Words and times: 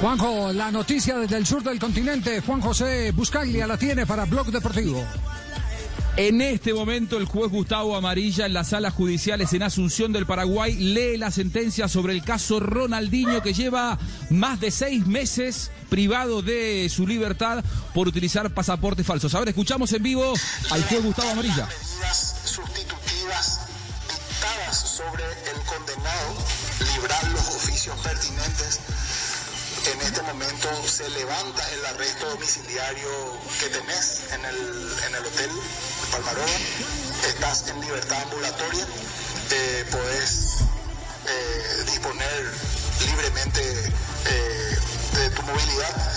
Juanjo, 0.00 0.52
la 0.52 0.70
noticia 0.70 1.16
desde 1.18 1.36
el 1.38 1.46
sur 1.46 1.62
del 1.62 1.78
continente. 1.78 2.42
Juan 2.42 2.60
José 2.60 3.12
Buscaglia 3.12 3.66
la 3.66 3.78
tiene 3.78 4.06
para 4.06 4.26
Blog 4.26 4.48
Deportivo. 4.48 5.02
En 6.18 6.40
este 6.40 6.72
momento, 6.72 7.16
el 7.18 7.24
juez 7.24 7.50
Gustavo 7.50 7.96
Amarilla 7.96 8.46
en 8.46 8.54
las 8.54 8.68
salas 8.68 8.94
judiciales 8.94 9.52
en 9.52 9.62
Asunción 9.62 10.12
del 10.12 10.26
Paraguay 10.26 10.74
lee 10.74 11.16
la 11.16 11.30
sentencia 11.30 11.88
sobre 11.88 12.14
el 12.14 12.22
caso 12.22 12.60
Ronaldinho 12.60 13.42
que 13.42 13.52
lleva 13.52 13.98
más 14.30 14.60
de 14.60 14.70
seis 14.70 15.06
meses 15.06 15.70
privado 15.90 16.40
de 16.42 16.88
su 16.90 17.06
libertad 17.06 17.64
por 17.94 18.08
utilizar 18.08 18.52
pasaportes 18.52 19.06
falsos. 19.06 19.34
Ahora 19.34 19.50
escuchamos 19.50 19.92
en 19.92 20.02
vivo 20.02 20.32
al 20.70 20.84
juez 20.84 21.02
Gustavo 21.02 21.30
Amarilla. 21.30 21.66
Medidas 21.66 22.40
sustitutivas 22.44 23.60
dictadas 24.08 24.76
sobre 24.76 25.24
el 25.24 25.60
condenado, 25.66 26.34
librar 26.94 27.30
los 27.32 27.48
oficios 27.56 27.96
pertinentes 27.98 28.80
en 29.92 30.00
este 30.00 30.22
momento 30.22 30.68
se 30.88 31.08
levanta 31.10 31.70
el 31.72 31.86
arresto 31.86 32.28
domiciliario 32.30 33.08
que 33.60 33.68
tenés 33.68 34.22
en 34.32 34.44
el, 34.44 34.96
en 35.06 35.14
el 35.14 35.26
hotel 35.26 35.50
Palmaroba, 36.10 36.46
estás 37.28 37.68
en 37.68 37.80
libertad 37.80 38.20
ambulatoria, 38.24 38.86
eh, 39.50 39.86
podés 39.90 40.56
eh, 41.26 41.84
disponer 41.86 42.52
libremente 43.06 43.92
eh, 44.26 44.78
de 45.12 45.30
tu 45.30 45.42
movilidad. 45.42 46.12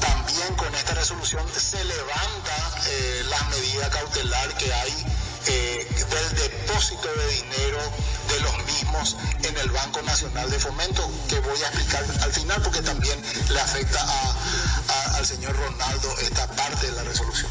También 0.00 0.54
con 0.56 0.74
esta 0.74 0.94
resolución 0.94 1.46
se 1.56 1.84
levanta 1.84 2.74
la 3.28 3.42
medida 3.44 3.90
cautelar 3.90 4.56
que 4.56 4.72
hay 4.72 5.06
del 5.44 6.34
depósito 6.36 7.08
de 7.14 7.28
dinero 7.28 7.78
en 9.42 9.56
el 9.56 9.70
Banco 9.70 10.02
Nacional 10.02 10.50
de 10.50 10.58
Fomento, 10.58 11.08
que 11.28 11.38
voy 11.40 11.62
a 11.62 11.68
explicar 11.68 12.04
al 12.22 12.32
final 12.32 12.60
porque 12.60 12.82
también 12.82 13.22
le 13.48 13.60
afecta 13.60 14.00
al 15.14 15.24
señor 15.24 15.56
Ronaldo 15.56 16.12
esta 16.20 16.46
parte 16.48 16.86
de 16.86 16.92
la 16.92 17.04
resolución. 17.04 17.50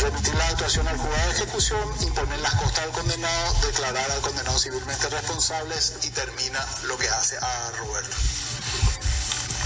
Remitir 0.00 0.34
la 0.34 0.48
actuación 0.48 0.88
al 0.88 0.96
juzgado 0.96 1.26
de 1.28 1.32
ejecución, 1.32 1.94
imponer 2.02 2.40
las 2.40 2.54
costas 2.54 2.84
al 2.84 2.90
condenado, 2.90 3.54
declarar 3.66 4.10
al 4.10 4.20
condenado 4.20 4.58
civilmente 4.58 5.08
responsables 5.10 5.94
y 6.02 6.10
termina 6.10 6.66
lo 6.84 6.98
que 6.98 7.08
hace 7.08 7.36
a 7.38 7.70
Roberto. 7.78 8.16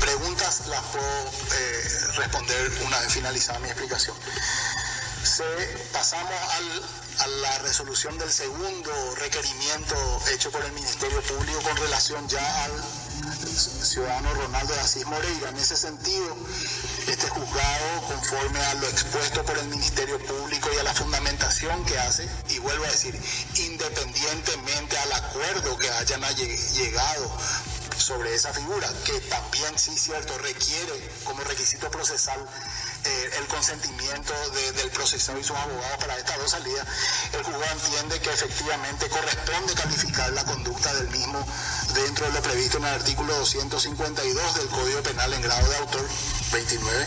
Preguntas 0.00 0.66
las 0.66 0.82
puedo 0.82 1.06
eh, 1.06 1.84
responder 2.16 2.72
una 2.84 2.98
vez 3.00 3.12
finalizada 3.12 3.58
mi 3.60 3.68
explicación. 3.68 4.16
Se, 5.32 5.44
pasamos 5.94 6.30
al 6.30 6.82
a 7.20 7.26
la 7.26 7.58
resolución 7.60 8.16
del 8.18 8.30
segundo 8.30 8.90
requerimiento 9.16 9.94
hecho 10.32 10.50
por 10.50 10.64
el 10.64 10.72
Ministerio 10.72 11.22
Público 11.22 11.60
con 11.62 11.76
relación 11.76 12.28
ya 12.28 12.64
al 12.64 12.72
ciudadano 13.46 14.34
Ronaldo 14.34 14.74
de 14.74 14.80
Asís 14.80 15.06
Moreira. 15.06 15.50
En 15.50 15.56
ese 15.56 15.76
sentido, 15.76 16.36
este 17.06 17.28
juzgado, 17.28 18.02
conforme 18.08 18.60
a 18.60 18.74
lo 18.74 18.88
expuesto 18.88 19.44
por 19.44 19.56
el 19.58 19.68
Ministerio 19.68 20.18
Público 20.18 20.68
y 20.74 20.78
a 20.78 20.82
la 20.82 20.94
fundamentación 20.94 21.84
que 21.84 21.98
hace, 21.98 22.28
y 22.50 22.58
vuelvo 22.58 22.84
a 22.84 22.88
decir, 22.88 23.18
independientemente 23.56 24.98
al 24.98 25.12
acuerdo 25.12 25.78
que 25.78 25.90
hayan 25.90 26.22
llegado 26.34 27.38
sobre 28.12 28.34
esa 28.34 28.52
figura, 28.52 28.88
que 29.04 29.18
también 29.20 29.78
sí 29.78 29.96
cierto 29.96 30.36
requiere 30.38 31.10
como 31.24 31.42
requisito 31.44 31.90
procesal 31.90 32.38
eh, 33.04 33.30
el 33.38 33.46
consentimiento 33.46 34.34
del 34.74 34.90
procesado 34.90 35.38
y 35.38 35.44
sus 35.44 35.56
abogados 35.56 35.96
para 35.98 36.18
estas 36.18 36.38
dos 36.38 36.50
salidas, 36.50 36.86
el 37.32 37.42
juzgado 37.42 37.72
entiende 37.72 38.20
que 38.20 38.30
efectivamente 38.30 39.08
corresponde 39.08 39.74
calificar 39.74 40.30
la 40.32 40.44
conducta 40.44 40.92
del 40.94 41.08
mismo 41.08 41.46
dentro 41.94 42.26
de 42.26 42.32
lo 42.32 42.42
previsto 42.42 42.76
en 42.78 42.84
el 42.84 42.94
artículo 42.94 43.34
252 43.34 44.54
del 44.56 44.68
Código 44.68 45.02
Penal 45.02 45.32
en 45.32 45.42
grado 45.42 45.68
de 45.70 45.76
autor 45.78 46.06
29 46.52 47.06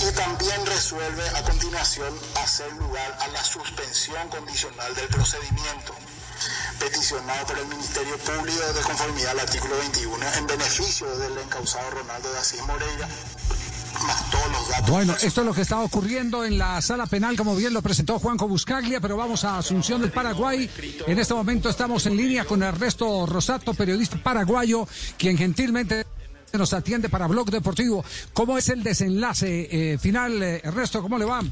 y 0.00 0.12
también 0.12 0.64
resuelve 0.66 1.28
a 1.30 1.42
continuación 1.42 2.14
hacer 2.36 2.72
lugar 2.74 3.18
a 3.20 3.28
la 3.28 3.42
suspensión 3.42 4.28
condicional 4.28 4.94
del 4.94 5.08
procedimiento 5.08 5.94
peticionado 6.78 7.46
por 7.46 7.58
el 7.58 7.66
Ministerio 7.66 8.16
Público 8.18 8.72
de 8.72 8.80
conformidad 8.82 9.30
al 9.30 9.40
artículo 9.40 9.76
21 9.78 10.26
en 10.38 10.46
beneficio 10.46 11.18
del 11.18 11.38
encausado 11.38 11.90
Ronaldo 11.90 12.32
de 12.32 12.38
Asís 12.38 12.62
Moreira 12.66 13.08
bueno, 14.88 15.14
esto 15.20 15.40
es 15.40 15.46
lo 15.46 15.52
que 15.52 15.62
está 15.62 15.80
ocurriendo 15.80 16.44
en 16.44 16.58
la 16.58 16.80
sala 16.80 17.06
penal, 17.06 17.36
como 17.36 17.54
bien 17.56 17.72
lo 17.74 17.82
presentó 17.82 18.18
Juanjo 18.18 18.48
Buscaglia, 18.48 19.00
pero 19.00 19.16
vamos 19.16 19.44
a 19.44 19.58
Asunción 19.58 20.00
del 20.00 20.12
Paraguay. 20.12 20.70
En 21.06 21.18
este 21.18 21.34
momento 21.34 21.68
estamos 21.68 22.06
en 22.06 22.16
línea 22.16 22.44
con 22.44 22.62
Ernesto 22.62 23.26
Rosato, 23.26 23.74
periodista 23.74 24.22
paraguayo, 24.22 24.86
quien 25.18 25.36
gentilmente 25.36 26.06
nos 26.52 26.72
atiende 26.72 27.08
para 27.08 27.26
Blog 27.26 27.50
Deportivo. 27.50 28.04
¿Cómo 28.32 28.56
es 28.56 28.68
el 28.68 28.82
desenlace 28.82 29.68
eh, 29.70 29.98
final, 29.98 30.42
eh, 30.42 30.60
Ernesto? 30.64 31.02
¿Cómo 31.02 31.18
le 31.18 31.24
va? 31.24 31.42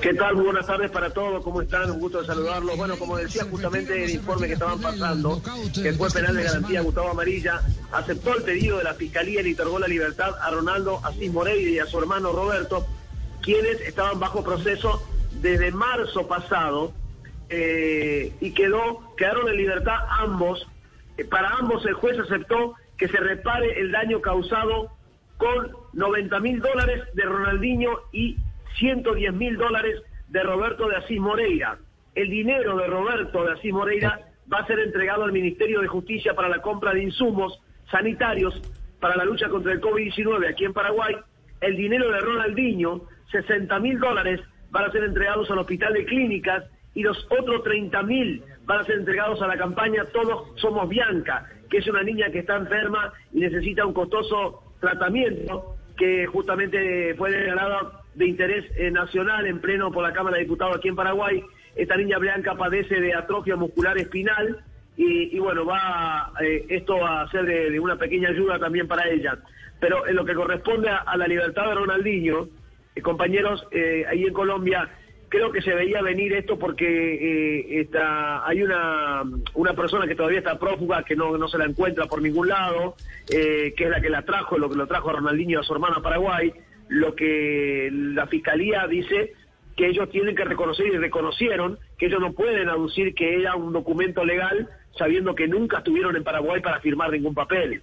¿Qué 0.00 0.14
tal? 0.14 0.34
Muy 0.34 0.44
buenas 0.44 0.66
tardes 0.66 0.90
para 0.90 1.10
todos. 1.10 1.42
¿Cómo 1.42 1.60
están? 1.60 1.90
Un 1.90 2.00
gusto 2.00 2.20
de 2.20 2.26
saludarlos. 2.26 2.76
Bueno, 2.76 2.96
como 2.96 3.16
decía 3.16 3.44
justamente 3.44 4.04
el 4.04 4.10
informe 4.10 4.46
que 4.46 4.54
estaban 4.54 4.80
pasando, 4.80 5.40
que 5.74 5.88
el 5.88 5.96
juez 5.96 6.12
penal 6.12 6.36
de 6.36 6.44
garantía 6.44 6.80
Gustavo 6.80 7.10
Amarilla 7.10 7.60
aceptó 7.92 8.34
el 8.34 8.42
pedido 8.42 8.78
de 8.78 8.84
la 8.84 8.94
Fiscalía 8.94 9.40
y 9.40 9.44
le 9.44 9.54
otorgó 9.54 9.78
la 9.78 9.88
libertad 9.88 10.34
a 10.40 10.50
Ronaldo 10.50 11.00
Asís 11.04 11.32
Moreira 11.32 11.70
y 11.70 11.78
a 11.78 11.86
su 11.86 11.98
hermano 11.98 12.32
Roberto, 12.32 12.86
quienes 13.42 13.80
estaban 13.82 14.18
bajo 14.18 14.42
proceso 14.42 15.02
desde 15.40 15.70
marzo 15.72 16.26
pasado 16.26 16.92
eh, 17.48 18.32
y 18.40 18.52
quedó, 18.52 19.14
quedaron 19.16 19.48
en 19.48 19.56
libertad 19.56 19.96
ambos. 20.20 20.66
Eh, 21.18 21.24
para 21.24 21.50
ambos 21.50 21.84
el 21.86 21.94
juez 21.94 22.18
aceptó 22.18 22.74
que 22.96 23.08
se 23.08 23.18
repare 23.18 23.80
el 23.80 23.92
daño 23.92 24.20
causado 24.20 24.90
con 25.36 25.72
90 25.92 26.40
mil 26.40 26.60
dólares 26.60 27.02
de 27.14 27.24
Ronaldinho 27.24 27.90
y 28.12 28.38
110 28.82 29.32
mil 29.34 29.56
dólares 29.56 30.02
de 30.26 30.42
Roberto 30.42 30.88
de 30.88 30.96
Asís 30.96 31.20
Moreira. 31.20 31.78
El 32.16 32.28
dinero 32.28 32.76
de 32.76 32.88
Roberto 32.88 33.44
de 33.44 33.52
Asís 33.52 33.72
Moreira 33.72 34.18
va 34.52 34.58
a 34.58 34.66
ser 34.66 34.80
entregado 34.80 35.22
al 35.22 35.30
Ministerio 35.30 35.80
de 35.80 35.86
Justicia 35.86 36.34
para 36.34 36.48
la 36.48 36.60
compra 36.60 36.92
de 36.92 37.04
insumos 37.04 37.60
sanitarios 37.92 38.60
para 38.98 39.14
la 39.14 39.24
lucha 39.24 39.48
contra 39.48 39.72
el 39.72 39.80
COVID-19 39.80 40.50
aquí 40.50 40.64
en 40.64 40.72
Paraguay. 40.72 41.14
El 41.60 41.76
dinero 41.76 42.10
de 42.10 42.18
Ronaldinho, 42.18 43.02
60 43.30 43.78
mil 43.78 44.00
dólares, 44.00 44.40
van 44.70 44.86
a 44.86 44.90
ser 44.90 45.04
entregados 45.04 45.48
al 45.52 45.58
Hospital 45.60 45.92
de 45.92 46.04
Clínicas 46.04 46.64
y 46.94 47.04
los 47.04 47.24
otros 47.30 47.62
30 47.62 48.02
mil 48.02 48.42
van 48.64 48.80
a 48.80 48.84
ser 48.84 48.96
entregados 48.98 49.40
a 49.42 49.46
la 49.46 49.56
campaña 49.56 50.06
Todos 50.06 50.60
Somos 50.60 50.88
Bianca, 50.88 51.48
que 51.70 51.78
es 51.78 51.86
una 51.86 52.02
niña 52.02 52.30
que 52.32 52.40
está 52.40 52.56
enferma 52.56 53.12
y 53.32 53.38
necesita 53.38 53.86
un 53.86 53.94
costoso 53.94 54.74
tratamiento 54.80 55.76
que 55.96 56.26
justamente 56.26 57.14
fue 57.14 57.30
declarado 57.30 58.01
de 58.14 58.26
interés 58.26 58.64
eh, 58.76 58.90
nacional 58.90 59.46
en 59.46 59.60
pleno 59.60 59.90
por 59.90 60.02
la 60.02 60.12
Cámara 60.12 60.36
de 60.36 60.44
Diputados 60.44 60.76
aquí 60.76 60.88
en 60.88 60.96
Paraguay. 60.96 61.42
Esta 61.74 61.96
niña 61.96 62.18
blanca 62.18 62.54
padece 62.54 63.00
de 63.00 63.14
atrofia 63.14 63.56
muscular 63.56 63.96
espinal 63.98 64.62
y, 64.94 65.38
bueno, 65.38 65.64
va 65.64 66.32
eh, 66.40 66.66
esto 66.68 67.04
a 67.04 67.28
ser 67.30 67.46
de, 67.46 67.80
una 67.80 67.96
pequeña 67.96 68.28
ayuda 68.28 68.58
también 68.58 68.86
para 68.86 69.08
ella. 69.08 69.38
Pero 69.80 70.06
en 70.06 70.14
lo 70.14 70.24
que 70.24 70.34
corresponde 70.34 70.90
a, 70.90 71.16
la 71.16 71.26
libertad 71.26 71.66
de 71.66 71.74
Ronaldinho, 71.74 72.48
eh, 72.94 73.00
compañeros, 73.00 73.66
ahí 74.06 74.24
en 74.24 74.34
Colombia, 74.34 74.90
creo 75.30 75.50
que 75.50 75.62
se 75.62 75.74
veía 75.74 76.02
venir 76.02 76.34
esto 76.34 76.58
porque 76.58 77.80
está, 77.80 78.46
hay 78.46 78.62
una, 78.62 79.22
una 79.54 79.72
persona 79.72 80.06
que 80.06 80.14
todavía 80.14 80.40
está 80.40 80.58
prófuga, 80.58 81.02
que 81.02 81.16
no, 81.16 81.38
no 81.38 81.48
se 81.48 81.56
la 81.56 81.64
encuentra 81.64 82.04
por 82.04 82.20
ningún 82.20 82.48
lado, 82.48 82.94
que 83.26 83.74
es 83.74 83.90
la 83.90 84.02
que 84.02 84.10
la 84.10 84.22
trajo, 84.22 84.58
lo 84.58 84.68
que 84.68 84.76
lo 84.76 84.86
trajo 84.86 85.08
a 85.08 85.14
Ronaldinho 85.14 85.60
a 85.60 85.64
su 85.64 85.72
hermana 85.72 86.02
Paraguay 86.02 86.52
lo 86.92 87.14
que 87.14 87.88
la 87.90 88.26
fiscalía 88.26 88.86
dice 88.86 89.32
que 89.76 89.88
ellos 89.88 90.10
tienen 90.10 90.36
que 90.36 90.44
reconocer 90.44 90.86
y 90.88 90.98
reconocieron 90.98 91.78
que 91.96 92.06
ellos 92.06 92.20
no 92.20 92.34
pueden 92.34 92.68
aducir 92.68 93.14
que 93.14 93.40
era 93.40 93.56
un 93.56 93.72
documento 93.72 94.22
legal 94.26 94.68
sabiendo 94.98 95.34
que 95.34 95.48
nunca 95.48 95.78
estuvieron 95.78 96.14
en 96.16 96.22
Paraguay 96.22 96.60
para 96.60 96.80
firmar 96.80 97.10
ningún 97.10 97.34
papel. 97.34 97.80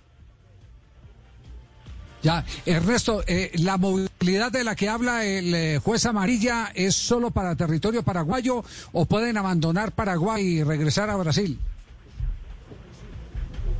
Ya, 2.21 2.43
Ernesto, 2.67 3.23
eh, 3.25 3.49
¿la 3.63 3.77
movilidad 3.77 4.51
de 4.51 4.63
la 4.63 4.75
que 4.75 4.89
habla 4.89 5.25
el 5.25 5.55
eh, 5.55 5.79
juez 5.79 6.05
Amarilla 6.05 6.67
es 6.75 6.93
solo 6.93 7.31
para 7.31 7.55
territorio 7.55 8.03
paraguayo 8.03 8.61
o 8.91 9.05
pueden 9.07 9.37
abandonar 9.37 9.93
Paraguay 9.93 10.43
y 10.43 10.63
regresar 10.63 11.09
a 11.09 11.15
Brasil? 11.15 11.57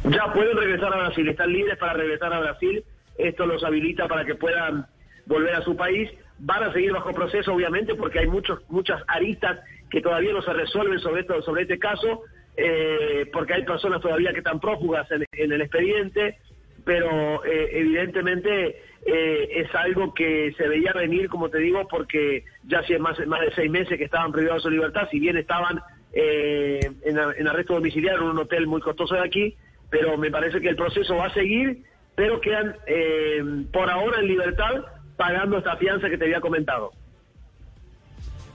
Ya 0.06 0.34
pueden 0.34 0.58
regresar 0.58 0.92
a 0.92 1.08
Brasil, 1.08 1.28
están 1.28 1.54
libres 1.54 1.78
para 1.78 1.94
regresar 1.94 2.34
a 2.34 2.40
Brasil. 2.40 2.84
Esto 3.16 3.46
los 3.46 3.64
habilita 3.64 4.08
para 4.08 4.26
que 4.26 4.34
puedan 4.34 4.88
volver 5.30 5.56
a 5.56 5.62
su 5.62 5.78
país. 5.78 6.10
Van 6.40 6.64
a 6.64 6.74
seguir 6.74 6.92
bajo 6.92 7.14
proceso, 7.14 7.54
obviamente, 7.54 7.96
porque 7.96 8.20
hay 8.20 8.28
muchos, 8.28 8.60
muchas 8.70 9.02
aristas 9.08 9.60
que 9.90 10.02
todavía 10.02 10.34
no 10.34 10.42
se 10.42 10.52
resuelven 10.54 11.00
sobre, 11.00 11.22
esto, 11.22 11.42
sobre 11.44 11.62
este 11.62 11.80
caso, 11.80 12.24
eh, 12.58 13.30
porque 13.32 13.54
hay 13.54 13.64
personas 13.64 14.02
todavía 14.02 14.34
que 14.34 14.40
están 14.40 14.60
prófugas 14.60 15.08
en, 15.12 15.52
el 15.52 15.62
expediente, 15.62 16.38
pero 16.84 17.44
eh, 17.46 17.70
evidentemente 17.74 18.82
eh, 19.06 19.50
es 19.52 19.74
algo 19.76 20.14
que 20.14 20.54
se 20.58 20.68
veía 20.68 20.94
venir, 20.94 21.30
como 21.30 21.50
te 21.50 21.60
digo, 21.60 21.88
porque 21.88 22.44
ya 22.66 22.80
hace 22.80 22.98
más, 22.98 23.20
más 23.28 23.42
de 23.42 23.52
seis 23.54 23.70
meses 23.70 23.98
que 23.98 24.06
estaban 24.06 24.32
privados 24.32 24.64
de 24.64 24.70
su 24.70 24.72
libertad, 24.72 25.08
si 25.12 25.20
bien 25.20 25.38
estaban 25.38 25.80
en, 26.12 26.98
en 27.04 27.48
arresto 27.48 27.76
domiciliario 27.76 28.22
en 28.22 28.30
un 28.30 28.40
hotel 28.40 28.66
muy 28.66 28.82
costoso 28.82 29.14
de 29.16 29.22
aquí, 29.22 29.56
pero 29.92 30.18
me 30.18 30.32
parece 30.32 30.60
que 30.60 30.70
el 30.70 30.76
proceso 30.76 31.16
va 31.16 31.28
a 31.28 31.34
seguir, 31.34 31.84
pero 32.20 32.42
quedan 32.42 32.76
eh, 32.86 33.42
por 33.72 33.90
ahora 33.90 34.20
en 34.20 34.28
libertad 34.28 34.84
pagando 35.20 35.58
esta 35.58 35.76
fianza 35.76 36.10
que 36.10 36.18
te 36.18 36.24
había 36.24 36.40
comentado. 36.40 36.92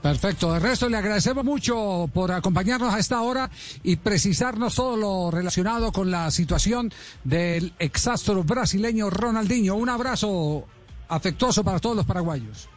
Perfecto. 0.01 0.51
De 0.51 0.59
resto, 0.59 0.89
le 0.89 0.97
agradecemos 0.97 1.45
mucho 1.45 2.09
por 2.11 2.31
acompañarnos 2.31 2.91
a 2.91 2.97
esta 2.97 3.21
hora 3.21 3.51
y 3.83 3.97
precisarnos 3.97 4.73
todo 4.73 4.97
lo 4.97 5.29
relacionado 5.29 5.91
con 5.91 6.09
la 6.09 6.31
situación 6.31 6.91
del 7.23 7.73
exastro 7.77 8.43
brasileño 8.43 9.11
Ronaldinho. 9.11 9.75
Un 9.75 9.89
abrazo 9.89 10.65
afectuoso 11.07 11.63
para 11.63 11.77
todos 11.79 11.97
los 11.97 12.05
paraguayos. 12.05 12.67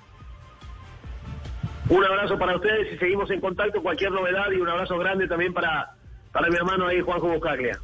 Un 1.89 2.05
abrazo 2.05 2.39
para 2.39 2.57
ustedes 2.57 2.95
y 2.95 2.99
seguimos 2.99 3.31
en 3.31 3.41
contacto. 3.41 3.83
Cualquier 3.83 4.13
novedad 4.13 4.51
y 4.55 4.61
un 4.61 4.69
abrazo 4.69 4.99
grande 4.99 5.27
también 5.27 5.55
para, 5.55 5.95
para 6.31 6.49
mi 6.51 6.57
hermano 6.57 6.89
ahí, 6.89 7.01
Juanjo 7.01 7.29
Bocaglia. 7.29 7.79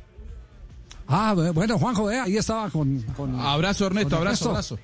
Ah, 1.08 1.34
bueno, 1.54 1.78
Juanjo, 1.78 2.10
eh, 2.10 2.20
ahí 2.20 2.36
estaba 2.36 2.68
con, 2.68 3.00
con 3.16 3.40
Abrazo, 3.40 3.86
Ernesto, 3.86 4.16
con 4.16 4.26
abrazo, 4.26 4.50
abrazo. 4.50 4.78